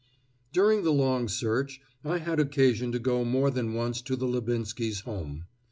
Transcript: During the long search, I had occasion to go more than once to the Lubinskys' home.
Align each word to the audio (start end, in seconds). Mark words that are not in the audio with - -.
During 0.51 0.81
the 0.83 0.89
long 0.91 1.27
search, 1.27 1.79
I 2.03 2.17
had 2.17 2.39
occasion 2.39 2.91
to 2.91 2.97
go 2.97 3.23
more 3.23 3.51
than 3.51 3.75
once 3.75 4.01
to 4.01 4.15
the 4.15 4.25
Lubinskys' 4.25 5.01
home. 5.01 5.45